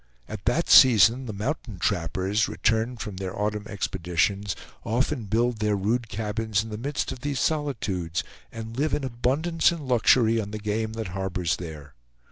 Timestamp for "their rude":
5.59-6.09